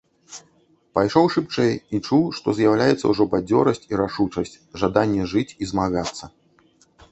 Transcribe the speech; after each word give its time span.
Пайшоў 0.97 1.25
шыбчэй 1.33 1.73
і 1.97 1.99
чуў, 2.07 2.23
што 2.37 2.55
з'яўляецца 2.61 3.05
ўжо 3.13 3.23
бадзёрасць 3.35 3.83
і 3.93 4.01
рашучасць, 4.03 4.57
жаданне 4.83 5.31
жыць 5.37 5.47
і 5.61 5.71
змагацца. 5.75 6.23